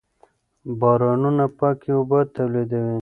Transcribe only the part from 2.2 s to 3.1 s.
تولیدوي.